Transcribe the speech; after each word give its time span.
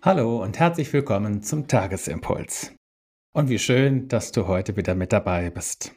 Hallo 0.00 0.40
und 0.44 0.60
herzlich 0.60 0.92
willkommen 0.92 1.42
zum 1.42 1.66
Tagesimpuls. 1.66 2.72
Und 3.34 3.48
wie 3.48 3.58
schön, 3.58 4.06
dass 4.06 4.30
du 4.30 4.46
heute 4.46 4.76
wieder 4.76 4.94
mit 4.94 5.12
dabei 5.12 5.50
bist. 5.50 5.92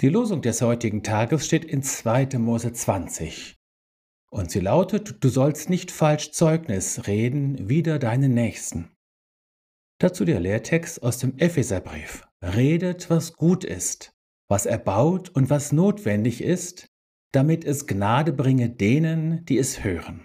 Die 0.00 0.08
Losung 0.08 0.42
des 0.42 0.62
heutigen 0.62 1.02
Tages 1.02 1.44
steht 1.44 1.64
in 1.64 1.82
2. 1.82 2.38
Mose 2.38 2.72
20. 2.72 3.56
Und 4.30 4.52
sie 4.52 4.60
lautet, 4.60 5.24
du 5.24 5.28
sollst 5.28 5.70
nicht 5.70 5.90
falsch 5.90 6.30
Zeugnis 6.30 7.08
reden 7.08 7.68
wider 7.68 7.98
deinen 7.98 8.32
Nächsten. 8.32 8.92
Dazu 9.98 10.24
der 10.24 10.38
Lehrtext 10.38 11.02
aus 11.02 11.18
dem 11.18 11.36
Epheserbrief. 11.38 12.28
Redet, 12.40 13.10
was 13.10 13.32
gut 13.32 13.64
ist, 13.64 14.12
was 14.48 14.66
erbaut 14.66 15.30
und 15.30 15.50
was 15.50 15.72
notwendig 15.72 16.44
ist, 16.44 16.86
damit 17.32 17.64
es 17.64 17.88
Gnade 17.88 18.32
bringe 18.32 18.70
denen, 18.70 19.44
die 19.46 19.58
es 19.58 19.82
hören 19.82 20.24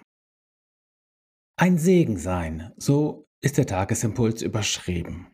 ein 1.60 1.76
Segen 1.76 2.16
sein, 2.16 2.72
so 2.78 3.26
ist 3.42 3.58
der 3.58 3.66
Tagesimpuls 3.66 4.40
überschrieben. 4.40 5.26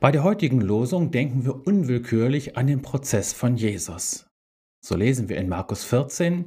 Bei 0.00 0.10
der 0.10 0.22
heutigen 0.22 0.62
Losung 0.62 1.10
denken 1.10 1.44
wir 1.44 1.66
unwillkürlich 1.66 2.56
an 2.56 2.66
den 2.66 2.80
Prozess 2.80 3.34
von 3.34 3.54
Jesus. 3.54 4.26
So 4.82 4.96
lesen 4.96 5.28
wir 5.28 5.36
in 5.36 5.50
Markus 5.50 5.84
14, 5.84 6.46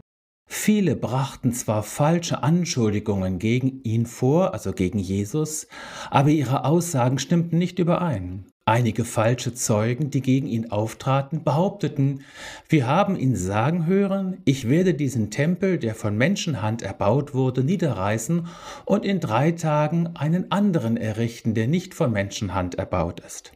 Viele 0.50 0.96
brachten 0.96 1.54
zwar 1.54 1.84
falsche 1.84 2.42
Anschuldigungen 2.42 3.38
gegen 3.38 3.84
ihn 3.84 4.08
vor, 4.08 4.56
also 4.56 4.74
gegen 4.74 4.98
Jesus, 4.98 5.68
aber 6.10 6.30
ihre 6.30 6.66
Aussagen 6.66 7.20
stimmten 7.20 7.60
nicht 7.60 7.78
überein. 7.78 8.51
Einige 8.66 9.06
falsche 9.06 9.56
Zeugen, 9.56 10.12
die 10.12 10.22
gegen 10.22 10.48
ihn 10.48 10.70
auftraten, 10.70 11.44
behaupteten, 11.44 12.24
wir 12.70 12.86
haben 12.86 13.16
ihn 13.16 13.36
sagen 13.36 13.88
hören, 13.88 14.38
ich 14.46 14.70
werde 14.70 14.94
diesen 14.94 15.32
Tempel, 15.32 15.80
der 15.80 15.96
von 15.96 16.16
Menschenhand 16.16 16.84
erbaut 16.84 17.34
wurde, 17.34 17.64
niederreißen 17.64 18.48
und 18.86 19.04
in 19.04 19.20
drei 19.20 19.52
Tagen 19.52 20.16
einen 20.16 20.52
anderen 20.52 20.96
errichten, 20.96 21.56
der 21.56 21.68
nicht 21.68 21.96
von 21.96 22.12
Menschenhand 22.12 22.76
erbaut 22.76 23.20
ist. 23.20 23.52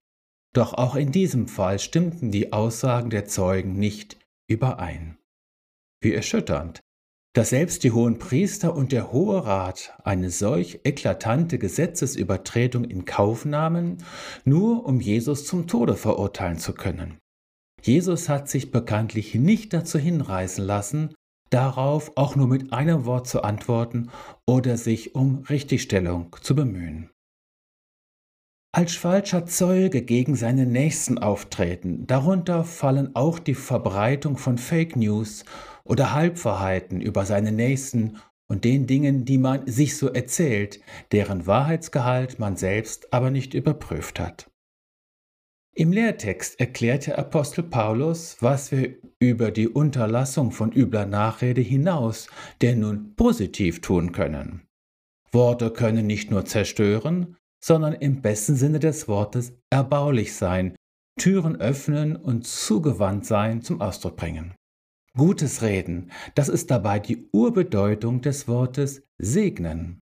Doch 0.53 0.73
auch 0.73 0.95
in 0.95 1.11
diesem 1.11 1.47
Fall 1.47 1.77
stimmten 1.77 2.31
die 2.31 2.51
Aussagen 2.51 3.11
der 3.11 3.25
Zeugen 3.25 3.73
nicht 3.73 4.17
überein. 4.47 5.17
Wie 6.01 6.13
erschütternd, 6.13 6.79
dass 7.35 7.49
selbst 7.49 7.83
die 7.83 7.91
hohen 7.91 8.17
Priester 8.17 8.73
und 8.73 8.93
der 8.93 9.11
Hohe 9.11 9.45
Rat 9.45 9.93
eine 10.05 10.31
solch 10.31 10.79
eklatante 10.85 11.59
Gesetzesübertretung 11.59 12.85
in 12.85 13.03
Kauf 13.03 13.43
nahmen, 13.43 13.97
nur 14.45 14.85
um 14.85 15.01
Jesus 15.01 15.45
zum 15.45 15.67
Tode 15.67 15.95
verurteilen 15.97 16.57
zu 16.57 16.73
können. 16.73 17.17
Jesus 17.81 18.29
hat 18.29 18.49
sich 18.49 18.71
bekanntlich 18.71 19.35
nicht 19.35 19.73
dazu 19.73 19.99
hinreißen 19.99 20.65
lassen, 20.65 21.13
darauf 21.49 22.13
auch 22.15 22.37
nur 22.37 22.47
mit 22.47 22.71
einem 22.71 23.05
Wort 23.05 23.27
zu 23.27 23.43
antworten 23.43 24.09
oder 24.47 24.77
sich 24.77 25.13
um 25.13 25.43
Richtigstellung 25.49 26.33
zu 26.41 26.55
bemühen. 26.55 27.09
Als 28.75 28.93
falscher 28.93 29.45
Zeuge 29.45 30.01
gegen 30.01 30.35
seine 30.35 30.65
Nächsten 30.65 31.17
auftreten, 31.17 32.05
darunter 32.07 32.65
fallen 32.65 33.15
auch 33.15 33.39
die 33.39 33.55
Verbreitung 33.55 34.35
von 34.35 34.57
Fake 34.57 34.97
News 34.97 35.45
oder 35.85 36.11
Halbwahrheiten 36.11 36.99
über 36.99 37.25
seine 37.25 37.53
Nächsten 37.53 38.17
und 38.49 38.65
den 38.65 38.85
Dingen, 38.85 39.23
die 39.23 39.37
man 39.37 39.65
sich 39.65 39.95
so 39.95 40.09
erzählt, 40.09 40.81
deren 41.13 41.47
Wahrheitsgehalt 41.47 42.37
man 42.37 42.57
selbst 42.57 43.13
aber 43.13 43.31
nicht 43.31 43.53
überprüft 43.53 44.19
hat. 44.19 44.51
Im 45.73 45.93
Lehrtext 45.93 46.59
erklärt 46.59 47.07
der 47.07 47.17
Apostel 47.17 47.63
Paulus, 47.63 48.35
was 48.41 48.73
wir 48.73 48.97
über 49.19 49.51
die 49.51 49.69
Unterlassung 49.69 50.51
von 50.51 50.73
übler 50.73 51.05
Nachrede 51.05 51.61
hinaus 51.61 52.27
denn 52.61 52.81
nun 52.81 53.15
positiv 53.15 53.79
tun 53.79 54.11
können. 54.11 54.67
Worte 55.31 55.71
können 55.71 56.07
nicht 56.07 56.29
nur 56.29 56.43
zerstören, 56.43 57.37
sondern 57.65 57.93
im 57.93 58.21
besten 58.21 58.55
Sinne 58.55 58.79
des 58.79 59.07
Wortes 59.07 59.53
erbaulich 59.71 60.35
sein, 60.35 60.75
Türen 61.19 61.55
öffnen 61.55 62.15
und 62.15 62.45
zugewandt 62.45 63.25
sein 63.25 63.63
zum 63.63 63.81
Ausdruck 63.81 64.17
bringen. 64.17 64.53
Gutes 65.17 65.63
Reden, 65.63 66.11
das 66.35 66.47
ist 66.47 66.69
dabei 66.69 66.99
die 66.99 67.27
Urbedeutung 67.31 68.21
des 68.21 68.47
Wortes 68.47 69.01
segnen. 69.17 69.99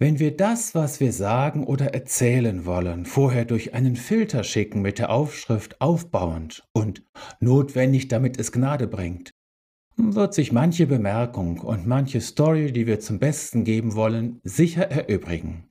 Wenn 0.00 0.18
wir 0.18 0.36
das, 0.36 0.74
was 0.74 0.98
wir 0.98 1.12
sagen 1.12 1.64
oder 1.64 1.94
erzählen 1.94 2.64
wollen, 2.64 3.06
vorher 3.06 3.44
durch 3.44 3.74
einen 3.74 3.94
Filter 3.94 4.42
schicken 4.42 4.82
mit 4.82 4.98
der 4.98 5.10
Aufschrift 5.10 5.80
aufbauend 5.80 6.64
und 6.72 7.04
notwendig, 7.38 8.08
damit 8.08 8.40
es 8.40 8.50
Gnade 8.50 8.88
bringt, 8.88 9.30
wird 9.96 10.34
sich 10.34 10.50
manche 10.50 10.88
Bemerkung 10.88 11.60
und 11.60 11.86
manche 11.86 12.20
Story, 12.20 12.72
die 12.72 12.88
wir 12.88 12.98
zum 12.98 13.20
Besten 13.20 13.62
geben 13.62 13.94
wollen, 13.94 14.40
sicher 14.42 14.90
erübrigen. 14.90 15.68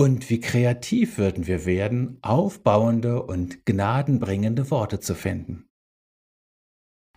Und 0.00 0.30
wie 0.30 0.40
kreativ 0.40 1.18
würden 1.18 1.46
wir 1.46 1.66
werden, 1.66 2.16
aufbauende 2.22 3.22
und 3.22 3.66
gnadenbringende 3.66 4.70
Worte 4.70 4.98
zu 4.98 5.14
finden. 5.14 5.68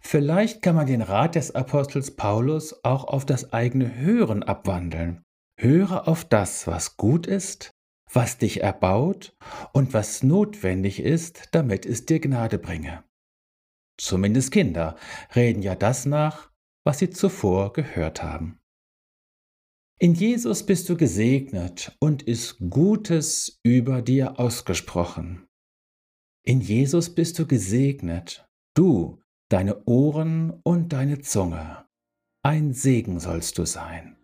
Vielleicht 0.01 0.61
kann 0.61 0.75
man 0.75 0.87
den 0.87 1.01
Rat 1.01 1.35
des 1.35 1.55
Apostels 1.55 2.17
Paulus 2.17 2.83
auch 2.83 3.05
auf 3.05 3.25
das 3.25 3.53
eigene 3.53 3.95
Hören 3.95 4.43
abwandeln. 4.43 5.23
Höre 5.57 6.09
auf 6.09 6.25
das, 6.25 6.67
was 6.67 6.97
gut 6.97 7.25
ist, 7.25 7.71
was 8.11 8.37
dich 8.37 8.61
erbaut 8.61 9.33
und 9.71 9.93
was 9.93 10.21
notwendig 10.21 10.99
ist, 10.99 11.47
damit 11.53 11.85
es 11.85 12.05
dir 12.05 12.19
Gnade 12.19 12.59
bringe. 12.59 13.05
Zumindest 13.97 14.51
Kinder 14.51 14.97
reden 15.33 15.61
ja 15.61 15.75
das 15.75 16.05
nach, 16.05 16.51
was 16.83 16.99
sie 16.99 17.11
zuvor 17.11 17.71
gehört 17.71 18.21
haben. 18.21 18.59
In 20.03 20.15
Jesus 20.15 20.65
bist 20.65 20.89
du 20.89 20.97
gesegnet 20.97 21.95
und 22.01 22.23
ist 22.23 22.57
Gutes 22.69 23.61
über 23.63 24.01
dir 24.01 24.37
ausgesprochen. 24.37 25.47
In 26.45 26.59
Jesus 26.59 27.15
bist 27.15 27.39
du 27.39 27.47
gesegnet, 27.47 28.45
du 28.75 29.21
deine 29.47 29.85
Ohren 29.85 30.59
und 30.65 30.91
deine 30.91 31.21
Zunge. 31.21 31.85
Ein 32.43 32.73
Segen 32.73 33.21
sollst 33.21 33.57
du 33.57 33.65
sein. 33.65 34.17